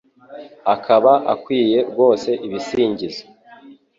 akaba 0.73 1.13
akwiye 1.33 1.79
rwose 1.91 2.29
ibisingizo 2.45 3.23